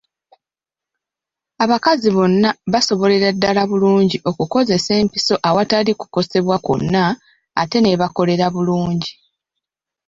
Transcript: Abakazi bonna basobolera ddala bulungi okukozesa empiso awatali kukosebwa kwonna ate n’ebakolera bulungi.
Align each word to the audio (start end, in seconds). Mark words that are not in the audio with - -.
Abakazi 1.63 2.07
bonna 2.15 2.49
basobolera 2.73 3.29
ddala 3.35 3.61
bulungi 3.69 4.17
okukozesa 4.29 4.91
empiso 5.01 5.35
awatali 5.47 5.91
kukosebwa 5.99 6.57
kwonna 6.65 7.03
ate 7.61 7.77
n’ebakolera 7.81 8.45
bulungi. 8.55 9.11